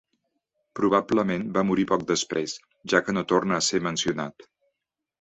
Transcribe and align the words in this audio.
Probablement 0.79 1.45
va 1.59 1.65
morir 1.73 1.87
poc 1.93 2.07
després, 2.13 2.57
ja 2.95 3.05
que 3.07 3.19
no 3.19 3.27
torna 3.37 3.63
a 3.63 3.67
ser 3.71 3.85
mencionat. 3.93 4.53